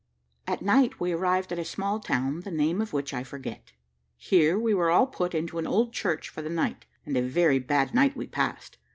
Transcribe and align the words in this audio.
At 0.47 0.63
night 0.63 0.99
we 0.99 1.11
arrived 1.11 1.51
at 1.51 1.59
a 1.59 1.63
small 1.63 1.99
town, 1.99 2.39
the 2.39 2.49
name 2.49 2.81
of 2.81 2.91
which 2.91 3.13
I 3.13 3.21
forget. 3.21 3.73
Here 4.17 4.57
we 4.57 4.73
were 4.73 4.89
all 4.89 5.05
put 5.05 5.35
into 5.35 5.59
an 5.59 5.67
old 5.67 5.93
church 5.93 6.27
for 6.27 6.41
the 6.41 6.49
night, 6.49 6.87
and 7.05 7.15
a 7.15 7.21
very 7.21 7.59
bad 7.59 7.93
night 7.93 8.15
we 8.17 8.25
passed. 8.25 8.79